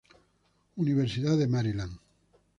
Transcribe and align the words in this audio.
University 0.77 1.27
of 1.27 1.47
Maryland. 1.47 1.99